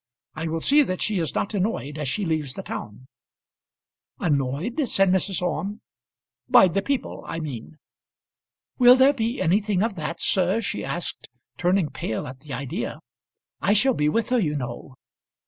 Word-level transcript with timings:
I 0.33 0.47
will 0.47 0.61
see 0.61 0.81
that 0.81 0.99
she 1.03 1.19
is 1.19 1.35
not 1.35 1.53
annoyed 1.53 1.99
as 1.99 2.07
she 2.07 2.25
leaves 2.25 2.55
the 2.55 2.63
town." 2.63 3.05
"Annoyed?" 4.17 4.89
said 4.89 5.11
Mrs. 5.11 5.43
Orme. 5.43 5.79
"By 6.49 6.69
the 6.69 6.81
people 6.81 7.23
I 7.27 7.39
mean." 7.39 7.77
"Will 8.79 8.95
there 8.95 9.13
be 9.13 9.39
anything 9.39 9.83
of 9.83 9.93
that, 9.97 10.19
sir?" 10.19 10.59
she 10.59 10.83
asked, 10.83 11.29
turning 11.55 11.91
pale 11.91 12.25
at 12.25 12.39
the 12.39 12.51
idea. 12.51 12.99
"I 13.61 13.73
shall 13.73 13.93
be 13.93 14.09
with 14.09 14.29
her, 14.29 14.39
you 14.39 14.55
know." 14.55 14.95